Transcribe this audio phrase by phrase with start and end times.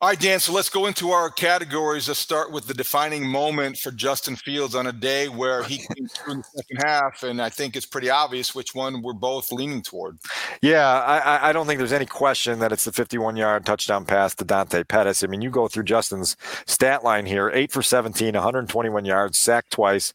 [0.00, 2.06] All right, Dan, so let's go into our categories.
[2.06, 6.06] Let's start with the defining moment for Justin Fields on a day where he came
[6.14, 7.24] through in the second half.
[7.24, 10.18] And I think it's pretty obvious which one we're both leaning toward.
[10.62, 14.36] Yeah, I, I don't think there's any question that it's the 51 yard touchdown pass
[14.36, 15.24] to Dante Pettis.
[15.24, 19.72] I mean, you go through Justin's stat line here 8 for 17, 121 yards, sacked
[19.72, 20.14] twice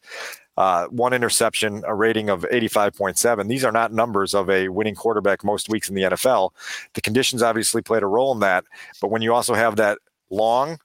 [0.56, 3.48] uh, one interception, a rating of 85.7.
[3.48, 6.50] These are not numbers of a winning quarterback most weeks in the NFL.
[6.94, 8.64] The conditions obviously played a role in that,
[9.00, 9.98] but when you also have that
[10.30, 10.78] long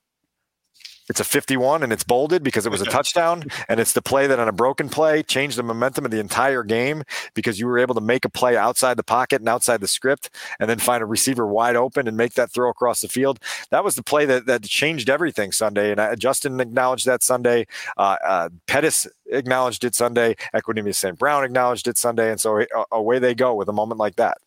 [1.09, 3.43] it's a 51 and it's bolded because it was a touchdown.
[3.67, 6.63] And it's the play that on a broken play changed the momentum of the entire
[6.63, 9.87] game because you were able to make a play outside the pocket and outside the
[9.87, 13.39] script and then find a receiver wide open and make that throw across the field.
[13.71, 15.91] That was the play that, that changed everything Sunday.
[15.91, 17.65] And I, Justin acknowledged that Sunday.
[17.97, 20.35] Uh, uh, Pettis acknowledged it Sunday.
[20.53, 21.17] Equanimeous St.
[21.17, 22.29] Brown acknowledged it Sunday.
[22.29, 24.37] And so uh, away they go with a moment like that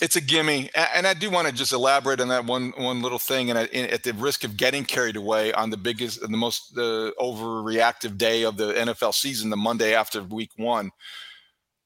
[0.00, 3.18] it's a gimme, and I do want to just elaborate on that one one little
[3.18, 3.50] thing.
[3.50, 8.44] And at the risk of getting carried away on the biggest, the most overreactive day
[8.44, 10.90] of the NFL season, the Monday after Week One,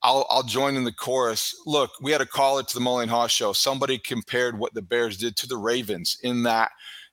[0.03, 1.55] I'll I'll join in the chorus.
[1.67, 3.53] Look, we had a caller to the Mullen Haugh show.
[3.53, 6.71] Somebody compared what the Bears did to the Ravens in that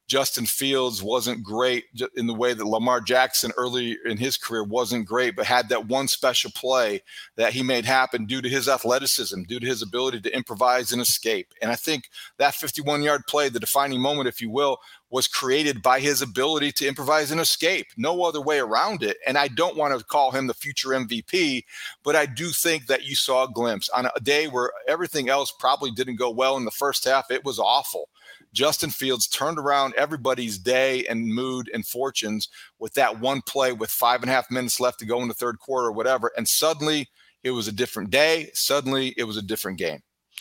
[0.08, 5.08] Justin Fields wasn't great in the way that Lamar Jackson early in his career wasn't
[5.08, 7.02] great, but had that one special play
[7.36, 11.02] that he made happen due to his athleticism, due to his ability to improvise and
[11.02, 11.54] escape.
[11.62, 15.82] And I think that 51 yard play, the defining moment, if you will, was created
[15.84, 17.86] by his ability to improvise and escape.
[17.96, 19.18] No other way around it.
[19.28, 21.66] And I don't want to call him the future MVP,
[22.04, 25.54] but I do think that you saw a glimpse on a day where everything else
[25.58, 27.30] probably didn't go well in the first half.
[27.30, 28.10] It was awful.
[28.54, 32.48] Justin Fields turned around everybody's day and mood and fortunes
[32.80, 35.34] with that one play with five and a half minutes left to go in the
[35.34, 36.32] third quarter or whatever.
[36.38, 37.10] And suddenly
[37.44, 38.50] it was a different day.
[38.54, 40.00] Suddenly it was a different game.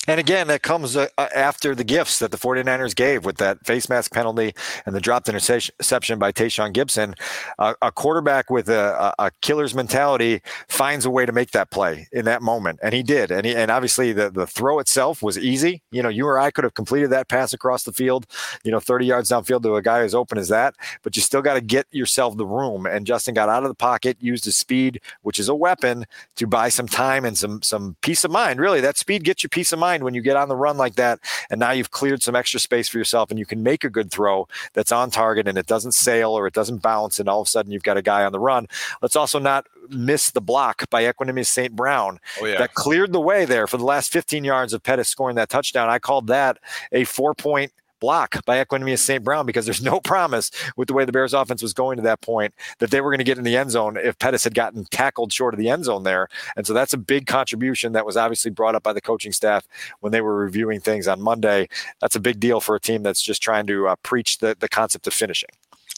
[0.09, 3.65] And again, that comes uh, uh after the gifts that the 49ers gave with that
[3.65, 4.53] face mask penalty
[4.85, 7.17] and the dropped interception by Tashaun Gipson.
[7.57, 12.09] Uh, a quarterback with a, a, killer's mentality finds a way to make that play
[12.11, 12.81] in that moment.
[12.83, 13.31] And he did.
[13.31, 15.83] And, he, and obviously, the, the throw itself was easy.
[15.93, 18.27] You know, you or I could have completed that pass across the field,
[18.65, 20.75] you know, 30 yards downfield to a guy as open as that.
[21.03, 22.87] But you still got to get yourself the room.
[22.87, 26.49] And Justin got out of the pocket, used his speed, which is a weapon, to
[26.49, 28.59] buy some time and some, some peace of mind.
[28.59, 30.77] Really, that speed gets you peace of mind mind when you get on the run
[30.77, 31.21] like that,
[31.51, 34.11] and now you've cleared some extra space for yourself, and you can make a good
[34.11, 37.47] throw that's on target and it doesn't sail or it doesn't bounce, and all of
[37.47, 38.67] a sudden you've got a guy on the run.
[39.01, 41.75] Let's also not miss the block by Equanimeous St.
[41.75, 42.59] Brown oh, yeah.
[42.59, 45.89] that cleared the way there for the last 15 yards of Pettis scoring that touchdown.
[45.89, 46.59] I called that
[46.93, 49.23] a four point block by Equanimeous St.
[49.23, 52.21] Brown because there's no promise with the way the Bears offense was going to that
[52.21, 54.85] point that they were going to get in the end zone if Pettis had gotten
[54.87, 56.29] tackled short of the end zone there.
[56.57, 59.67] And so that's a big contribution that was obviously brought up by the coaching staff
[60.01, 61.69] when they were reviewing things on Monday.
[62.01, 64.69] That's a big deal for a team that's just trying to uh, preach the, the
[64.69, 65.51] concept of finishing.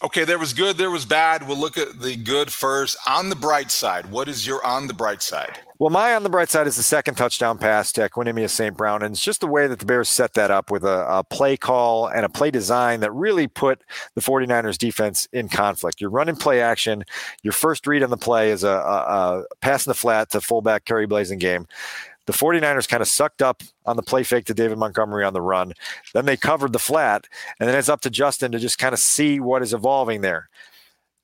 [0.03, 1.47] Okay, there was good, there was bad.
[1.47, 2.97] We'll look at the good first.
[3.07, 5.57] On the bright side, what is your on the bright side?
[5.77, 8.77] Well, my on the bright side is the second touchdown pass to Equanimeous St.
[8.77, 9.03] Brown.
[9.03, 11.57] And it's just the way that the Bears set that up with a, a, play
[11.57, 13.81] call and a play design that really put
[14.13, 15.99] the 49ers defense in conflict.
[15.99, 17.03] You're running play action.
[17.43, 20.39] Your first read on the play is a, a, a pass in the flat to
[20.39, 21.65] fullback Khari Blasingame.
[22.25, 25.41] the 49ers kind of sucked up on the play fake to David Montgomery on the
[25.41, 25.73] run.
[26.13, 27.27] Then they covered the flat,
[27.59, 30.47] and then it's up to Justin to just kind of see what is evolving there.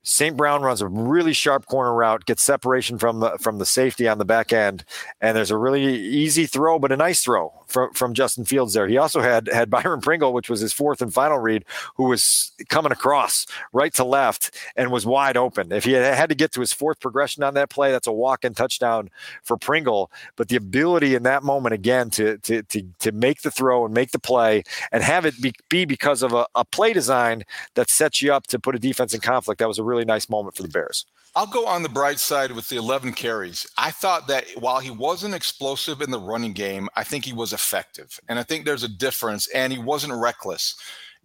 [0.03, 0.35] St.
[0.35, 4.17] Brown runs a really sharp corner route, gets separation from the from the safety on
[4.17, 4.83] the back end,
[5.19, 8.87] and there's a really easy throw, but a nice throw from from Justin Fields there.
[8.87, 11.65] He also had had Byron Pringle, which was his fourth and final read,
[11.95, 15.71] who was coming across right to left and was wide open.
[15.71, 18.11] If he had had to get to his fourth progression on that play, that's a
[18.11, 19.09] walk-in touchdown
[19.43, 20.11] for Pringle.
[20.35, 23.93] But the ability in that moment again to to to, to make the throw and
[23.93, 27.43] make the play and have it be, be because of a, a play design
[27.75, 29.59] that sets you up to put a defense in conflict.
[29.59, 31.05] That was a really nice moment for the Bears.
[31.33, 33.65] I'll go on the bright side with the 11 carries.
[33.77, 37.53] I thought that while he wasn't explosive in the running game, I think he was
[37.61, 38.19] effective.
[38.27, 40.75] And I think there's a difference, and he wasn't reckless.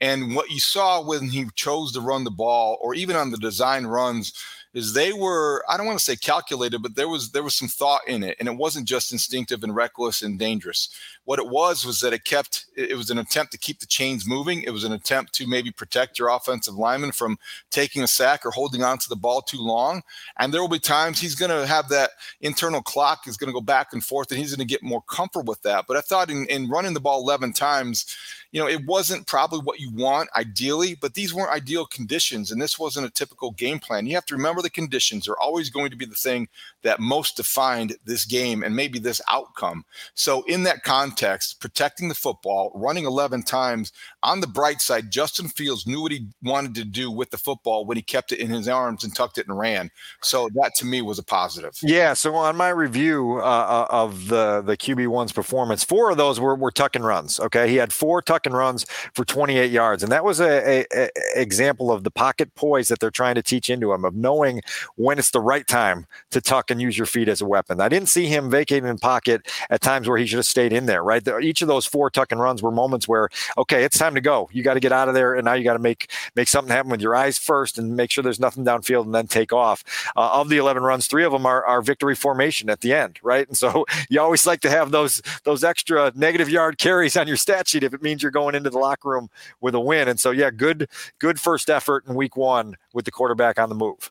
[0.01, 3.39] And what you saw when he chose to run the ball, or even on the
[3.39, 4.33] design runs,
[4.77, 7.67] is they were I don't want to say calculated, but there was there was some
[7.67, 10.91] thought in it, and it wasn't just instinctive and reckless and dangerous.
[11.25, 14.29] What it was was that it kept it was an attempt to keep the chains
[14.29, 14.63] moving.
[14.63, 17.39] It was an attempt to maybe protect your offensive lineman from
[17.71, 20.03] taking a sack or holding on to the ball too long.
[20.37, 22.11] And there will be times he's going to have that
[22.43, 25.03] internal clock is going to go back and forth, and he's going to get more
[25.09, 25.87] comfortable with that.
[25.89, 28.15] But I thought in, in running the ball 11 times,
[28.53, 32.51] you know, it wasn't probably what you want ideally, but these weren't ideal conditions.
[32.51, 34.07] And this wasn't a typical game plan.
[34.07, 36.49] You have to remember the conditions are always going to be the thing
[36.83, 39.85] that most defined this game and maybe this outcome.
[40.15, 45.49] So, in that context, protecting the football, running 11 times on the bright side, Justin
[45.49, 48.51] Fields knew what he wanted to do with the football when he kept it in
[48.51, 49.91] his arms and tucked it and ran.
[50.23, 51.77] So, that to me was a positive.
[51.83, 52.15] Yeah.
[52.15, 56.55] So, on my review uh, uh of the, the QB1's performance, four of those were,
[56.55, 57.41] were tuck and runs.
[57.41, 57.69] Okay.
[57.69, 58.85] He had four tuck and runs
[59.15, 60.03] for 28 yards.
[60.03, 63.43] And that was a, a, a, example of the pocket poise that they're trying to
[63.43, 64.61] teach into him of knowing
[64.97, 67.81] when it's the right time to tuck and use your feet as a weapon.
[67.81, 70.87] I didn't see him vacating in pocket at times where he should have stayed in
[70.87, 71.27] there, right?
[71.41, 74.49] Each of those four tuck and runs were moments where, okay, it's time to go.
[74.53, 75.35] You got to get out of there.
[75.35, 78.11] And now you got to make, make something happen with your eyes first and make
[78.11, 79.85] sure there's nothing downfield and then take off.
[80.17, 83.19] Uh, of the 11 runs, three of them are, are victory formation at the end,
[83.23, 83.47] right?
[83.47, 87.37] And so you always like to have those, those extra negative yard carries on your
[87.37, 89.29] stat sheet if it means you're going into the locker room
[89.61, 90.09] with a win.
[90.09, 90.89] And so, yeah, good,
[91.19, 94.11] good first effort in week one with the quarterback on the move.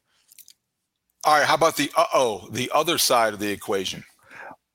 [1.26, 1.46] All right.
[1.46, 4.04] How about the uh oh, the other side of the equation?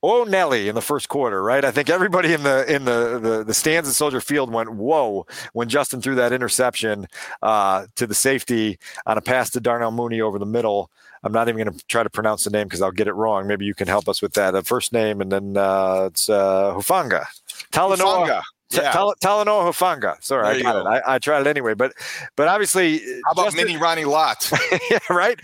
[0.03, 1.65] Oh Nelly in the first quarter, right?
[1.65, 5.27] I think everybody in the in the the, the stands at Soldier Field went whoa
[5.53, 7.07] when Justin threw that interception
[7.43, 10.91] uh, to the safety on a pass to Darnell Mooney over the middle.
[11.23, 13.47] I'm not even going to try to pronounce the name because I'll get it wrong.
[13.47, 14.53] Maybe you can help us with that.
[14.53, 17.27] The first name and then uh, it's uh, Hufanga.
[17.71, 18.27] Talanoa.
[18.27, 18.43] Hufanga.
[18.73, 18.93] Yeah.
[18.93, 20.23] Tal- Talanoa Hufanga.
[20.23, 20.87] Sorry, I got it.
[20.87, 21.93] I, I, tried it anyway, but
[22.37, 24.51] but obviously, uh, how about Justin, mini Ronnie Lott?
[24.91, 25.41] yeah, right.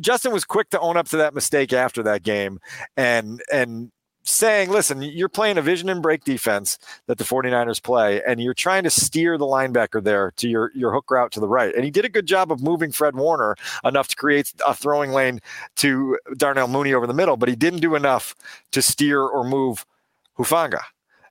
[0.00, 2.60] Justin was quick to own up to that mistake after that game,
[2.96, 3.90] and and
[4.24, 8.54] saying, listen, you're playing a vision and break defense that the 49ers play, and you're
[8.54, 11.74] trying to steer the linebacker there to your, your hook route to the right.
[11.74, 15.10] And he did a good job of moving Fred Warner enough to create a throwing
[15.10, 15.40] lane
[15.76, 18.34] to Darnell Mooney over the middle, but he didn't do enough
[18.72, 19.84] to steer or move
[20.38, 20.80] Hufanga.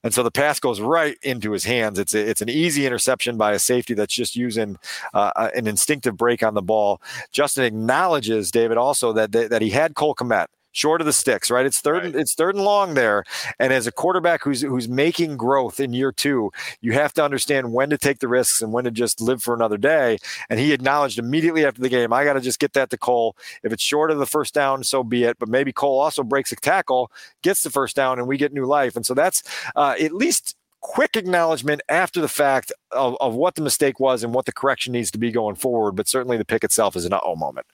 [0.03, 1.97] And so the pass goes right into his hands.
[1.97, 4.77] It's a, it's an easy interception by a safety that's just using
[5.13, 7.01] uh, an instinctive break on the ball.
[7.31, 11.65] Justin acknowledges David also that that he had Cole Kmet short of the sticks, right?
[11.65, 12.15] It's third, right.
[12.15, 13.23] it's third and long there.
[13.59, 17.71] And as a quarterback who's who's making growth in year two, you have to understand
[17.71, 20.17] when to take the risks and when to just live for another day.
[20.49, 23.37] And he acknowledged immediately after the game, I got to just get that to Cole.
[23.63, 25.37] If it's short of the first down, so be it.
[25.39, 27.11] But maybe Cole also breaks a tackle,
[27.41, 28.95] gets the first down, and we get new life.
[28.95, 29.43] And so that's
[29.75, 34.33] uh, at least quick acknowledgement after the fact of, of what the mistake was and
[34.33, 35.93] what the correction needs to be going forward.
[35.93, 37.67] But certainly the pick itself is an uh-oh moment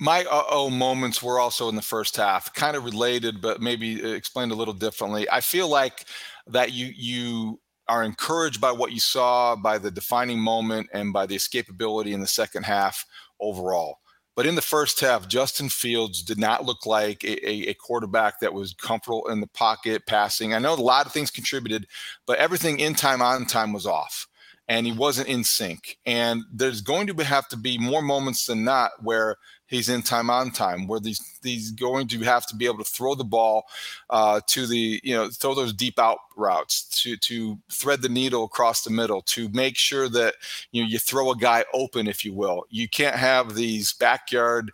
[0.00, 4.08] my uh-oh moments were also in the first half kind of related but maybe uh,
[4.08, 5.28] explained a little differently.
[5.30, 6.06] I feel like
[6.48, 11.26] that you you are encouraged by what you saw by the defining moment and by
[11.26, 13.04] the escapability in the second half
[13.40, 13.98] overall.
[14.36, 18.40] But in the first half justin fields did not look like a, a, a quarterback
[18.40, 20.54] that was comfortable in the pocket passing.
[20.54, 21.86] I know a lot of things contributed
[22.26, 24.26] but everything in time on time was off
[24.70, 25.98] and he wasn't in sync.
[26.06, 29.36] And there's going to have to be more moments than not where
[29.66, 32.84] he's in time on time, where these he's going to have to be able to
[32.84, 33.64] throw the ball
[34.10, 38.44] uh, to the you know throw those deep out routes to to thread the needle
[38.44, 40.36] across the middle to make sure that
[40.70, 42.64] you know you throw a guy open, if you will.
[42.70, 44.70] You can't have these backyard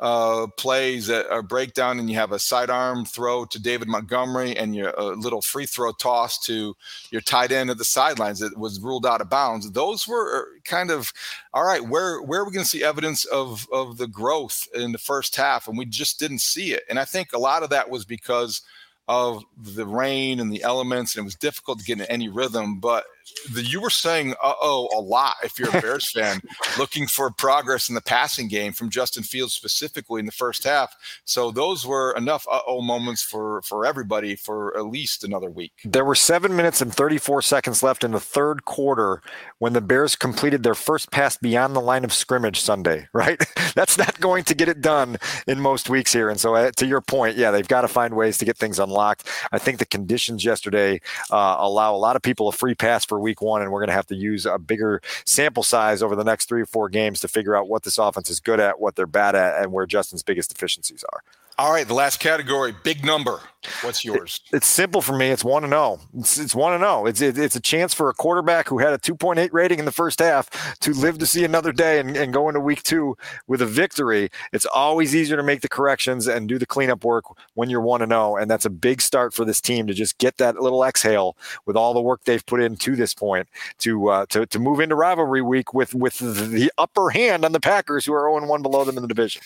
[0.00, 4.74] uh, plays that are breakdown and you have a sidearm throw to David Montgomery and
[4.74, 6.74] your a little free throw toss to
[7.10, 9.70] your tight end at the sidelines that was ruled out of bounds.
[9.70, 11.12] Those were uh, kind of
[11.52, 11.86] all right.
[11.86, 15.36] Where where are we going to see evidence of of the growth in the first
[15.36, 15.68] half?
[15.68, 16.84] And we just didn't see it.
[16.88, 18.62] And I think a lot of that was because
[19.06, 22.80] of the rain and the elements, and it was difficult to get in any rhythm.
[22.80, 23.04] But
[23.52, 26.40] the, you were saying uh oh a lot if you're a Bears fan,
[26.78, 30.94] looking for progress in the passing game from Justin Fields specifically in the first half.
[31.24, 35.72] So those were enough uh oh moments for for everybody for at least another week.
[35.84, 39.22] There were seven minutes and 34 seconds left in the third quarter
[39.58, 43.08] when the Bears completed their first pass beyond the line of scrimmage Sunday.
[43.20, 43.38] Right,
[43.74, 46.30] that's not going to get it done in most weeks here.
[46.30, 48.78] And so, uh, to your point, yeah, they've got to find ways to get things
[48.78, 49.28] unlocked.
[49.52, 53.19] I think the conditions yesterday uh, allow a lot of people a free pass for
[53.20, 56.24] week one, and we're going to have to use a bigger sample size over the
[56.24, 58.96] next three or four games to figure out what this offense is good at, what
[58.96, 61.22] they're bad at, and where Justin's biggest deficiencies are.
[61.60, 63.38] All right, the last category, big number.
[63.82, 64.40] What's yours?
[64.50, 65.28] It, it's simple for me.
[65.28, 66.00] It's one to zero.
[66.16, 67.04] It's, it's one to zero.
[67.04, 69.92] It's it, it's a chance for a quarterback who had a 2.8 rating in the
[69.92, 70.48] first half
[70.78, 73.14] to live to see another day and, and go into week two
[73.46, 74.30] with a victory.
[74.54, 78.00] It's always easier to make the corrections and do the cleanup work when you're one
[78.00, 80.82] to zero, and that's a big start for this team to just get that little
[80.82, 81.36] exhale
[81.66, 83.46] with all the work they've put in to this point
[83.80, 87.60] to uh, to to move into rivalry week with with the upper hand on the
[87.60, 89.42] Packers who are 0 1 below them in the division.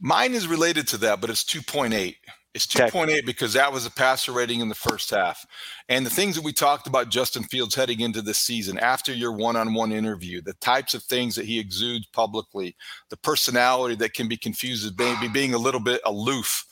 [0.00, 2.14] Mine is related to that, but it's 2.8.
[2.54, 5.44] It's 2.8 because that was a passer rating in the first half.
[5.88, 9.32] And the things that we talked about Justin Fields heading into this season, after your
[9.32, 12.74] one on one interview, the types of things that he exudes publicly,
[13.10, 16.64] the personality that can be confused as maybe being a little bit aloof,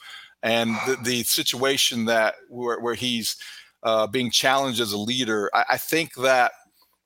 [0.42, 3.36] and the, the situation that where, where he's
[3.82, 6.52] uh, being challenged as a leader, I, I think that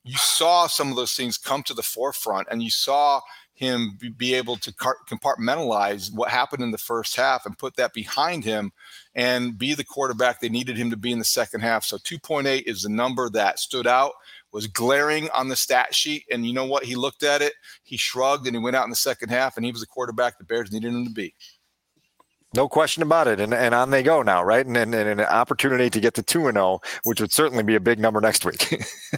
[0.04, 3.20] you saw some of those things come to the forefront and you saw
[3.60, 8.42] him be able to compartmentalize what happened in the first half and put that behind
[8.42, 8.72] him
[9.14, 11.84] and be the quarterback they needed him to be in the second half.
[11.84, 14.12] So 2.8 is the number that stood out,
[14.50, 16.24] was glaring on the stat sheet.
[16.30, 16.84] And you know what?
[16.84, 17.52] He looked at it,
[17.82, 20.38] he shrugged, and he went out in the second half, and he was the quarterback
[20.38, 21.34] the Bears needed him to be.
[22.54, 23.40] No question about it.
[23.40, 24.64] And, and on they go now, right?
[24.64, 27.76] And, and, and an opportunity to get to 2 and 0, which would certainly be
[27.76, 28.82] a big number next week.